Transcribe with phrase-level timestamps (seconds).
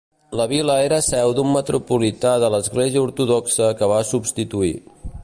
[0.37, 4.73] La vila era seu d'un metropolità de l'església ortodoxa que va subsistir.